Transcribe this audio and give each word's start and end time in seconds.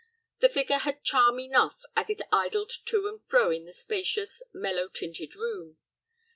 The 0.39 0.49
figure 0.49 0.79
had 0.79 1.03
charm 1.03 1.39
enough 1.39 1.79
as 1.95 2.09
it 2.09 2.23
idled 2.33 2.71
to 2.85 3.07
and 3.07 3.23
fro 3.27 3.51
in 3.51 3.65
the 3.65 3.71
spacious, 3.71 4.41
mellow 4.51 4.87
tinted 4.87 5.35
room. 5.35 5.77